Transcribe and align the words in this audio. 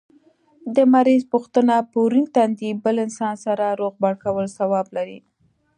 د 0.75 0.77
مریض 0.93 1.21
پوښتنه 1.33 1.75
په 1.89 1.97
ورين 2.05 2.25
تندي 2.35 2.69
بل 2.83 2.95
انسان 3.05 3.33
سره 3.45 3.77
روغبړ 3.81 4.13
کول 4.23 4.45
ثواب 4.57 4.87
لري 4.97 5.19